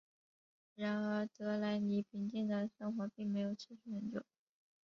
[0.73, 4.23] 然而德莱尼平静的生活并没有持续很久。